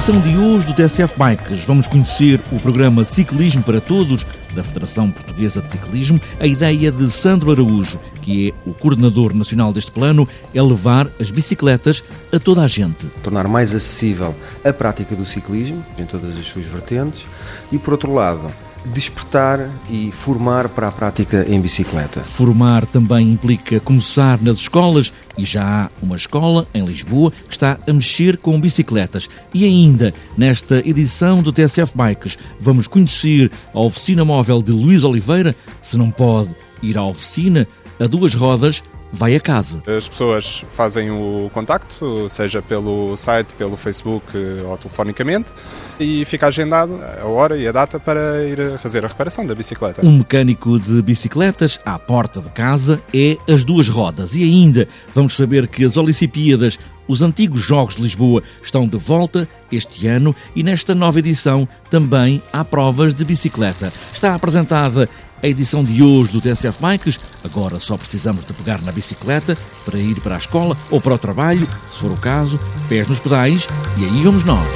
[0.00, 5.10] edição de hoje do TSF Bikes vamos conhecer o programa Ciclismo para Todos da Federação
[5.10, 6.20] Portuguesa de Ciclismo.
[6.38, 11.30] A ideia de Sandro Araújo, que é o coordenador nacional deste plano, é levar as
[11.30, 13.06] bicicletas a toda a gente.
[13.22, 17.24] Tornar mais acessível a prática do ciclismo em todas as suas vertentes
[17.70, 18.50] e, por outro lado,
[18.86, 22.20] despertar e formar para a prática em bicicleta.
[22.20, 27.78] Formar também implica começar nas escolas e já há uma escola em Lisboa que está
[27.86, 29.28] a mexer com bicicletas.
[29.52, 35.54] E ainda, nesta edição do TSF Bikes, vamos conhecer a oficina móvel de Luís Oliveira.
[35.82, 37.66] Se não pode ir à oficina,
[37.98, 39.82] a duas rodas, vai a casa.
[39.86, 44.26] As pessoas fazem o contacto, seja pelo site, pelo Facebook
[44.64, 45.52] ou telefonicamente,
[45.98, 50.04] e fica agendado a hora e a data para ir fazer a reparação da bicicleta.
[50.04, 54.34] Um mecânico de bicicletas à porta de casa é as duas rodas.
[54.34, 59.48] E ainda vamos saber que as Olicipíadas, os antigos Jogos de Lisboa, estão de volta
[59.70, 63.92] este ano e nesta nova edição também há provas de bicicleta.
[64.12, 65.08] Está apresentada
[65.42, 67.20] a edição de hoje do TSF Bikes.
[67.44, 71.18] Agora só precisamos de pegar na bicicleta para ir para a escola ou para o
[71.18, 73.68] trabalho, se for o caso, pés nos pedais
[73.98, 74.68] e aí vamos nós.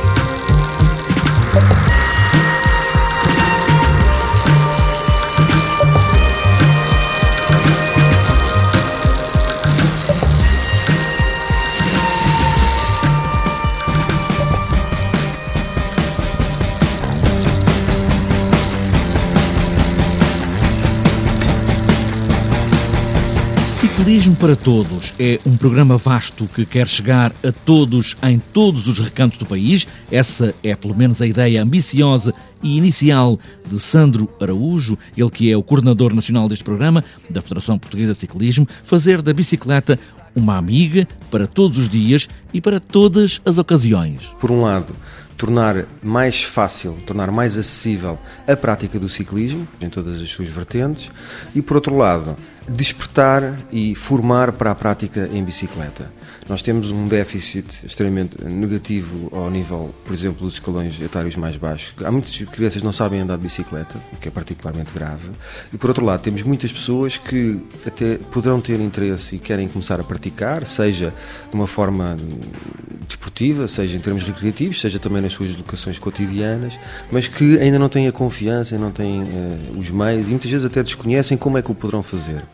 [24.45, 29.39] Para Todos é um programa vasto que quer chegar a todos em todos os recantos
[29.39, 29.89] do país.
[30.11, 35.57] Essa é pelo menos a ideia ambiciosa e inicial de Sandro Araújo, ele que é
[35.57, 39.99] o coordenador nacional deste programa da Federação Portuguesa de Ciclismo, fazer da bicicleta
[40.37, 44.27] uma amiga para todos os dias e para todas as ocasiões.
[44.39, 44.95] Por um lado,
[45.39, 51.11] tornar mais fácil, tornar mais acessível a prática do ciclismo em todas as suas vertentes
[51.55, 52.37] e, por outro lado,
[52.69, 56.11] despertar e formar para a prática em bicicleta.
[56.49, 61.95] Nós temos um déficit extremamente negativo ao nível, por exemplo, dos escalões etários mais baixos.
[62.05, 65.31] Há muitas crianças que não sabem andar de bicicleta, o que é particularmente grave.
[65.73, 69.99] E por outro lado, temos muitas pessoas que até poderão ter interesse e querem começar
[69.99, 71.15] a praticar, seja
[71.49, 72.17] de uma forma
[73.07, 76.79] desportiva, seja em termos recreativos, seja também nas suas educações cotidianas,
[77.11, 80.67] mas que ainda não têm a confiança, não têm uh, os meios e muitas vezes
[80.67, 82.45] até desconhecem como é que o poderão fazer.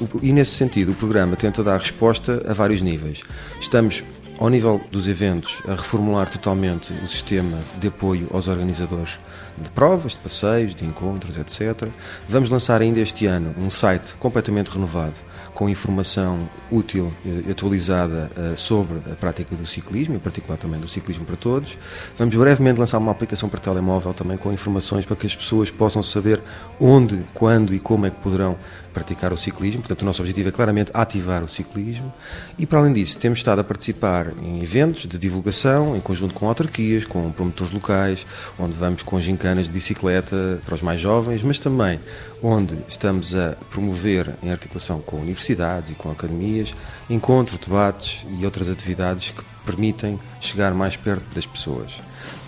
[0.00, 3.22] Uh, e nesse sentido, o programa tenta dar resposta a vários níveis.
[3.60, 4.02] Estamos
[4.38, 9.18] ao nível dos eventos, a reformular totalmente o sistema de apoio aos organizadores
[9.60, 11.88] de provas, de passeios, de encontros, etc.
[12.28, 15.14] Vamos lançar ainda este ano um site completamente renovado,
[15.54, 20.86] com informação útil e atualizada eh, sobre a prática do ciclismo, em particular também do
[20.86, 21.76] ciclismo para todos.
[22.16, 26.00] Vamos brevemente lançar uma aplicação para telemóvel também com informações para que as pessoas possam
[26.00, 26.40] saber
[26.78, 28.56] onde, quando e como é que poderão
[28.92, 29.82] praticar o ciclismo.
[29.82, 32.12] Portanto, o nosso objetivo é claramente ativar o ciclismo.
[32.58, 36.48] E, para além disso, temos estado a participar em eventos de divulgação, em conjunto com
[36.48, 38.26] autarquias, com promotores locais,
[38.58, 42.00] onde vamos com gincanas de bicicleta para os mais jovens, mas também
[42.42, 46.74] onde estamos a promover, em articulação com universidades e com academias,
[47.08, 52.00] encontros, debates e outras atividades que permitem chegar mais perto das pessoas.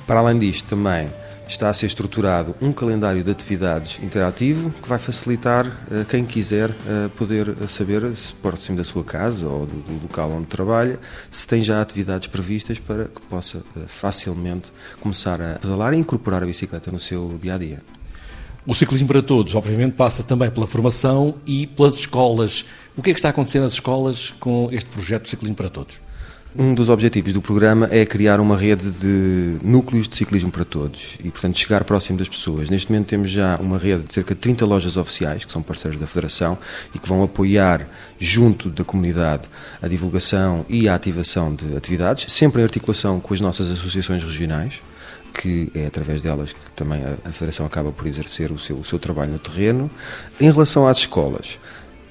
[0.06, 1.10] Para além disto, também
[1.50, 6.70] está a ser estruturado um calendário de atividades interativo que vai facilitar uh, quem quiser
[6.70, 10.98] uh, poder saber, se próximo da sua casa ou do, do, local onde trabalha,
[11.30, 16.42] se tem já atividades previstas para que possa uh, facilmente começar a pedalar e incorporar
[16.42, 17.82] a bicicleta no seu dia a dia.
[18.64, 22.64] O ciclismo para todos, obviamente, passa também pela formação e pelas escolas.
[22.96, 26.00] O que é que está acontecendo nas escolas com este projeto de ciclismo para todos?
[26.56, 31.16] Um dos objetivos do programa é criar uma rede de núcleos de ciclismo para todos
[31.22, 32.68] e, portanto, chegar próximo das pessoas.
[32.68, 36.00] Neste momento temos já uma rede de cerca de 30 lojas oficiais, que são parceiros
[36.00, 36.58] da Federação
[36.92, 37.86] e que vão apoiar,
[38.18, 39.44] junto da comunidade,
[39.80, 44.82] a divulgação e a ativação de atividades, sempre em articulação com as nossas associações regionais
[45.32, 48.98] que é através delas que também a, Federação acaba por exercer o seu, o seu
[48.98, 49.88] trabalho no terreno.
[50.40, 51.58] Em relação às escolas,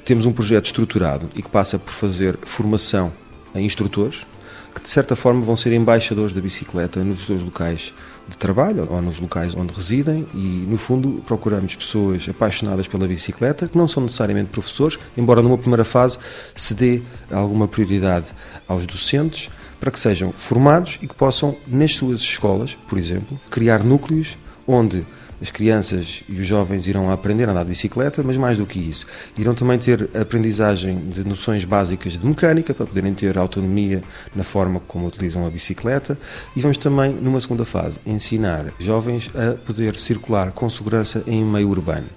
[0.06, 3.12] temos um projeto estruturado e que passa por fazer formação
[3.56, 4.26] instrutores
[4.74, 7.94] que, de certa forma, vão ser embaixadores da bicicleta nos seus locais
[8.28, 13.68] de trabalho ou nos locais onde residem e, no fundo, procuramos pessoas apaixonadas pela bicicleta,
[13.68, 16.18] que não são necessariamente professores, embora numa primeira fase
[16.56, 17.02] se dê
[17.32, 18.32] alguma prioridade
[18.68, 19.50] aos docentes
[19.80, 24.38] para que sejam formados e que possam, nas suas escolas, por exemplo, criar núcleos
[24.68, 25.06] onde
[25.42, 28.80] as crianças e os jovens irão aprender a andar de bicicleta, mas mais do que
[28.80, 29.06] isso,
[29.38, 34.02] irão também ter aprendizagem de noções básicas de mecânica para poderem ter autonomia
[34.36, 36.18] na forma como utilizam a bicicleta
[36.56, 41.70] e vamos também, numa segunda fase, ensinar jovens a poder circular com segurança em meio
[41.70, 42.08] urbano.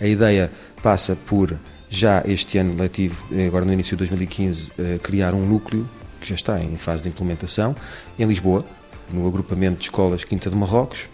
[0.00, 0.50] A ideia
[0.82, 1.56] passa por
[1.88, 5.86] já este ano letivo, agora no início de 2015, eh, criar um núcleo
[6.20, 7.76] que já está em fase de implementação
[8.18, 8.64] em Lisboa,
[9.12, 11.08] no agrupamento de escolas Quinta de Marrocos,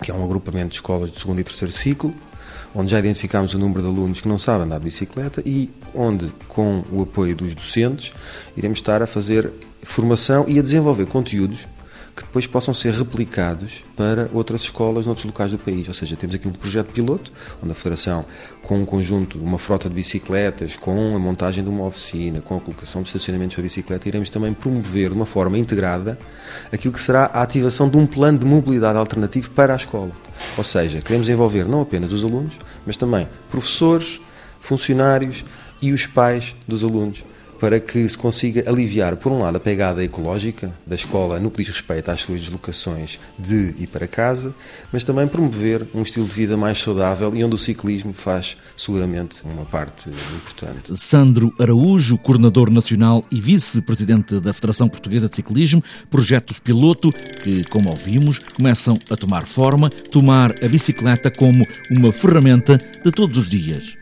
[0.00, 2.14] que é um agrupamento de escolas de segundo e terceiro ciclo,
[2.74, 6.30] onde já identificámos o número de alunos que não sabem andar de bicicleta e onde,
[6.46, 8.12] com o apoio dos docentes,
[8.56, 9.50] iremos estar a fazer
[9.82, 11.66] formação e a desenvolver conteúdos
[12.18, 15.86] que depois possam ser replicados para outras escolas noutros locais do país.
[15.86, 17.30] Ou seja, temos aqui um projeto piloto,
[17.62, 18.24] onde a Federação,
[18.60, 22.60] com um conjunto, uma frota de bicicletas, com a montagem de uma oficina, com a
[22.60, 26.18] colocação de estacionamentos para bicicleta, iremos também promover de uma forma integrada
[26.72, 30.10] aquilo que será a ativação de um plano de mobilidade alternativo para a escola.
[30.56, 34.20] Ou seja, queremos envolver não apenas os alunos, mas também professores,
[34.58, 35.44] funcionários
[35.80, 37.22] e os pais dos alunos
[37.58, 41.58] para que se consiga aliviar, por um lado, a pegada ecológica da escola no que
[41.58, 44.54] diz respeito às suas deslocações de e para casa,
[44.92, 49.42] mas também promover um estilo de vida mais saudável e onde o ciclismo faz seguramente
[49.44, 50.96] uma parte importante.
[50.96, 57.12] Sandro Araújo, coordenador nacional e vice-presidente da Federação Portuguesa de Ciclismo, projetos piloto
[57.42, 63.38] que, como ouvimos, começam a tomar forma, tomar a bicicleta como uma ferramenta de todos
[63.38, 63.96] os dias.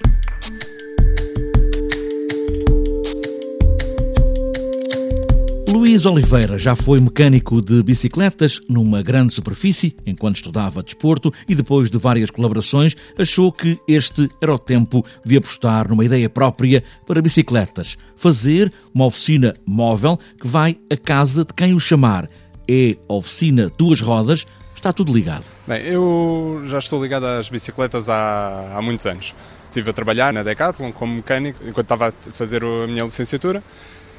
[5.77, 11.91] Luís Oliveira já foi mecânico de bicicletas numa grande superfície enquanto estudava desporto e depois
[11.91, 17.21] de várias colaborações achou que este era o tempo de apostar numa ideia própria para
[17.21, 22.27] bicicletas, fazer uma oficina móvel que vai à casa de quem o chamar.
[22.67, 25.45] É oficina duas rodas, está tudo ligado.
[25.67, 29.35] Bem, eu já estou ligado às bicicletas há, há muitos anos.
[29.67, 33.63] Estive a trabalhar na Decathlon como mecânico enquanto estava a fazer a minha licenciatura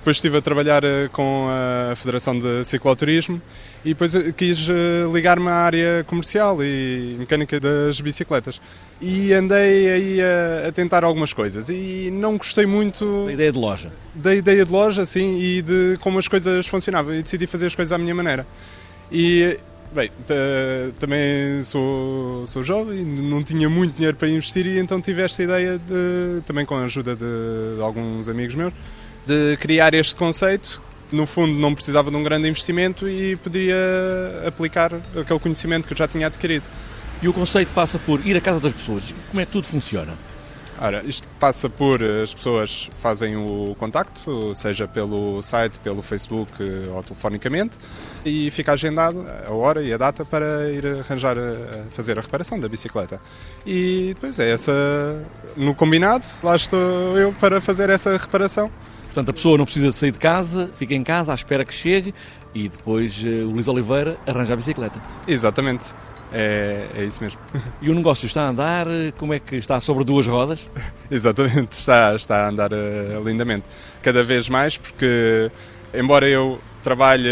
[0.08, 3.42] depois estive a trabalhar eh, com a Federação de Cicloturismo
[3.84, 8.62] e depois eh, quis eh, ligar-me à área comercial e mecânica das bicicletas.
[9.02, 13.26] E andei aí a, a, tentar algumas coisas e não gostei muito...
[13.26, 13.92] Da ideia de loja?
[14.16, 17.14] Da ideia de loja, sim, e de como as coisas funcionavam.
[17.14, 18.48] E decidi fazer as coisas à minha maneira.
[19.12, 20.10] E Bem,
[21.00, 25.80] também sou, sou jovem, não tinha muito dinheiro para investir e então tive esta ideia,
[25.80, 28.74] de, também com a ajuda de, de alguns amigos meus,
[29.28, 30.82] de criar este conceito.
[31.12, 33.76] No fundo, não precisava de um grande investimento e podia
[34.46, 36.66] aplicar aquele conhecimento que eu já tinha adquirido.
[37.22, 39.14] E o conceito passa por ir à casa das pessoas.
[39.30, 40.14] Como é que tudo funciona?
[40.80, 46.52] Ora, isto passa por as pessoas fazem o contacto, seja pelo site, pelo Facebook
[46.94, 47.78] ou telefonicamente,
[48.24, 52.60] e fica agendado a hora e a data para ir arranjar, a fazer a reparação
[52.60, 53.20] da bicicleta.
[53.66, 54.72] E depois é essa,
[55.56, 58.70] no combinado, lá estou eu para fazer essa reparação.
[59.18, 61.74] Portanto, a pessoa não precisa de sair de casa, fica em casa à espera que
[61.74, 62.14] chegue
[62.54, 65.02] e depois uh, o Luís Oliveira arranja a bicicleta.
[65.28, 65.88] Exatamente.
[66.32, 67.40] É, é isso mesmo.
[67.82, 68.86] E o negócio está a andar?
[69.18, 70.70] Como é que está sobre duas rodas?
[71.10, 73.64] Exatamente, está, está a andar uh, lindamente.
[74.04, 75.50] Cada vez mais, porque
[75.96, 77.28] embora eu trabalhe,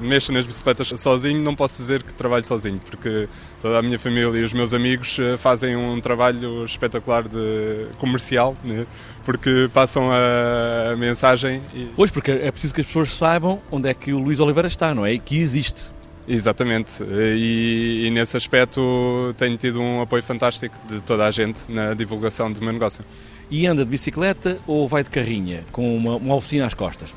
[0.00, 3.28] mexa nas bicicletas sozinho, não posso dizer que trabalho sozinho, porque
[3.60, 8.56] toda a minha família e os meus amigos eh, fazem um trabalho espetacular de comercial,
[8.62, 8.86] né?
[9.24, 11.60] porque passam a, a mensagem.
[11.74, 11.88] E...
[11.96, 14.94] Pois, porque é preciso que as pessoas saibam onde é que o Luís Oliveira está,
[14.94, 15.14] não é?
[15.14, 15.90] E que existe.
[16.28, 21.92] Exatamente, e, e, nesse aspecto tenho tido um apoio fantástico de toda a gente na
[21.92, 23.04] divulgação do meu negócio.
[23.50, 27.12] E anda de bicicleta ou vai de carrinha, com uma, uma oficina às costas?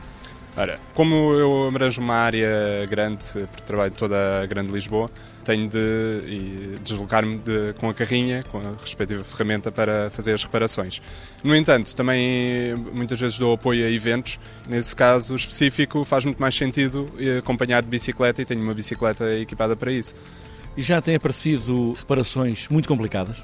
[0.56, 5.10] Ora, como eu abranjo uma área grande, porque trabalho toda a Grande Lisboa,
[5.44, 11.02] tenho de deslocar-me de, com a carrinha, com a respectiva ferramenta para fazer as reparações.
[11.44, 14.40] No entanto, também muitas vezes dou apoio a eventos.
[14.70, 19.76] Nesse caso específico, faz muito mais sentido acompanhar de bicicleta e tenho uma bicicleta equipada
[19.76, 20.14] para isso.
[20.78, 23.44] E já têm aparecido reparações muito complicadas?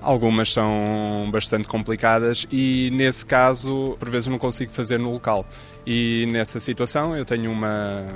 [0.00, 5.46] Algumas são bastante complicadas e, nesse caso, por vezes não consigo fazer no local.
[5.86, 8.06] E nessa situação eu tenho uma,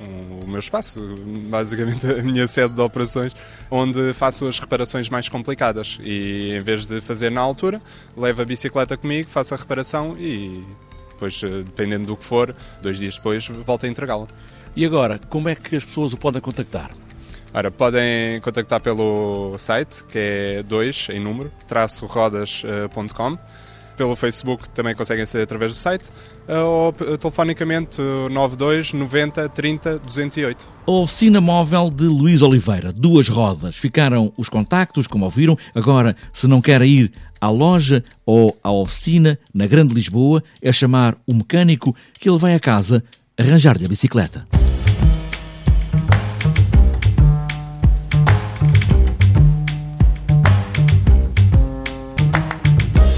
[0.00, 1.00] um, o meu espaço,
[1.48, 3.34] basicamente a minha sede de operações,
[3.70, 5.98] onde faço as reparações mais complicadas.
[6.02, 7.80] E em vez de fazer na altura,
[8.16, 10.64] levo a bicicleta comigo, faço a reparação e
[11.10, 14.26] depois, eh, dependendo do que for, dois dias depois volto a entregá-la.
[14.74, 16.90] E agora, como é que as pessoas o podem contactar?
[17.54, 23.38] Ora, podem contactar pelo site, que é 2 em número, traço rodas.com.
[23.94, 26.08] Pelo Facebook também conseguem ser através do site
[26.48, 30.68] ou telefonicamente 92 90 30 208.
[30.86, 33.76] A oficina móvel de Luís Oliveira, duas rodas.
[33.76, 35.58] Ficaram os contactos, como ouviram.
[35.74, 41.14] Agora, se não quer ir à loja ou à oficina na Grande Lisboa, é chamar
[41.26, 43.04] o mecânico que ele vai a casa
[43.38, 44.61] arranjar-lhe a bicicleta.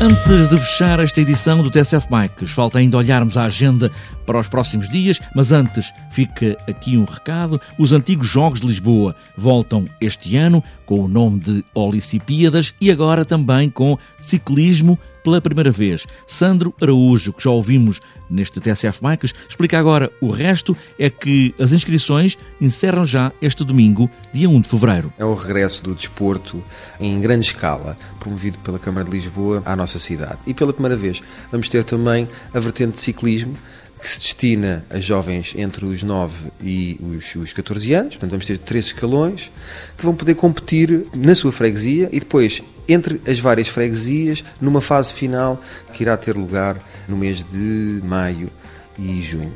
[0.05, 3.91] Antes de fechar esta edição do TSF Bikes, falta ainda olharmos a agenda
[4.27, 7.59] para os próximos dias, mas antes fica aqui um recado.
[7.79, 13.25] Os antigos Jogos de Lisboa voltam este ano com o nome de Olicipíadas e agora
[13.25, 16.07] também com ciclismo pela primeira vez.
[16.27, 18.01] Sandro Araújo, que já ouvimos
[18.31, 24.09] neste TSF Bikes, explica agora o resto, é que as inscrições encerram já este domingo,
[24.33, 25.13] dia 1 de fevereiro.
[25.19, 26.63] É o regresso do desporto
[27.01, 30.39] em grande escala, promovido pela Câmara de Lisboa à nossa cidade.
[30.47, 33.57] E pela primeira vez vamos ter também a vertente de ciclismo,
[34.05, 38.11] que se destina a jovens entre os 9 e os, os 14 anos.
[38.11, 39.51] Portanto, vamos ter três escalões
[39.97, 45.11] que vão poder competir na sua freguesia e depois entre as várias freguesias numa fase
[45.11, 45.59] final
[45.95, 46.77] que irá ter lugar
[47.09, 48.51] no mês de maio
[48.99, 49.55] e junho.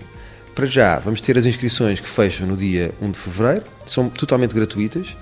[0.55, 4.55] Para já, vamos ter as inscrições que fecham no dia 1 de fevereiro, são totalmente
[4.55, 5.15] gratuitas,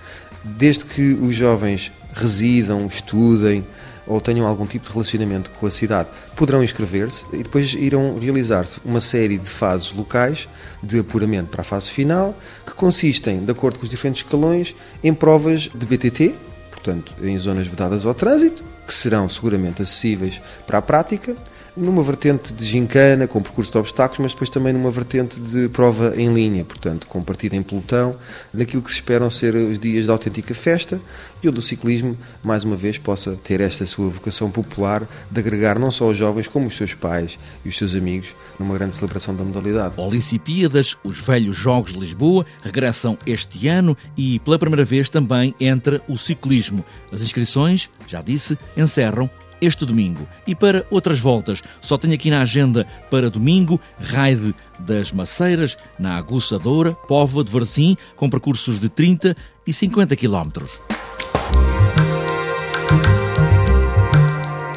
[0.44, 3.66] desde que os jovens residam, estudem,
[4.06, 8.80] ou tenham algum tipo de relacionamento com a cidade, poderão inscrever-se e depois irão realizar-se
[8.84, 10.48] uma série de fases locais
[10.82, 15.12] de apuramento para a fase final, que consistem, de acordo com os diferentes escalões, em
[15.12, 16.34] provas de BTT,
[16.70, 21.36] portanto, em zonas vedadas ao trânsito, que serão seguramente acessíveis para a prática,
[21.76, 26.14] numa vertente de gincana, com percurso de obstáculos, mas depois também numa vertente de prova
[26.16, 28.16] em linha, portanto, com partida em pelotão,
[28.52, 31.00] naquilo que se esperam ser os dias de autêntica festa
[31.42, 35.78] e onde o ciclismo, mais uma vez, possa ter esta sua vocação popular de agregar
[35.78, 39.34] não só os jovens, como os seus pais e os seus amigos numa grande celebração
[39.34, 39.94] da modalidade.
[39.98, 46.00] Olicipíadas, os velhos Jogos de Lisboa, regressam este ano e, pela primeira vez, também entra
[46.08, 46.84] o ciclismo.
[47.12, 50.26] As inscrições, já disse, encerram este domingo.
[50.46, 56.16] E para outras voltas, só tenho aqui na agenda para domingo, Raide das Maceiras, na
[56.16, 59.36] Aguçadora, Póvoa de Varzim, com percursos de 30
[59.66, 60.80] e 50 quilómetros.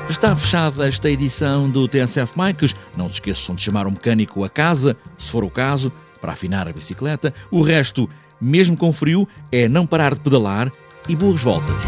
[0.09, 2.75] Está fechada esta edição do TSF Bikes.
[2.97, 6.67] Não se esqueçam de chamar um mecânico a casa, se for o caso, para afinar
[6.67, 7.33] a bicicleta.
[7.49, 8.09] O resto,
[8.41, 10.71] mesmo com frio, é não parar de pedalar
[11.07, 11.81] e boas voltas.